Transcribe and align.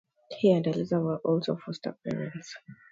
He 0.31 0.51
and 0.53 0.65
Eliza 0.65 0.99
were 0.99 1.17
also 1.17 1.55
foster 1.63 1.95
parents. 2.03 2.55